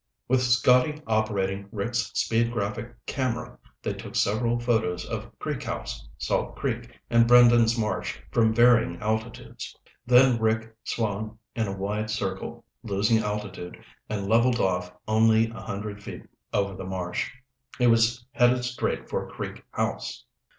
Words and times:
With 0.27 0.41
Scotty 0.41 0.99
operating 1.05 1.69
Rick's 1.71 2.09
speed 2.15 2.51
graphic 2.51 2.95
camera, 3.05 3.59
they 3.83 3.93
took 3.93 4.15
several 4.15 4.59
photos 4.59 5.05
of 5.05 5.37
Creek 5.37 5.61
House, 5.61 6.09
Salt 6.17 6.55
Creek, 6.55 6.99
and 7.11 7.27
Brendan's 7.27 7.77
Marsh 7.77 8.17
from 8.31 8.51
varying 8.51 8.99
altitudes. 8.99 9.75
Then 10.07 10.39
Rick 10.41 10.75
swung 10.83 11.37
in 11.55 11.67
a 11.67 11.77
wide 11.77 12.09
circle, 12.09 12.65
losing 12.81 13.19
altitude, 13.19 13.77
and 14.09 14.27
leveled 14.27 14.59
off 14.59 14.91
only 15.07 15.51
a 15.51 15.59
hundred 15.61 16.01
feet 16.01 16.23
over 16.51 16.73
the 16.73 16.83
marsh. 16.83 17.29
He 17.77 17.85
was 17.85 18.25
headed 18.31 18.63
straight 18.65 19.07
for 19.07 19.29
Creek 19.29 19.63
House. 19.69 20.25